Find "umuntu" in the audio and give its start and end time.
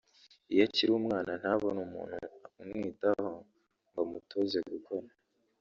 1.87-2.17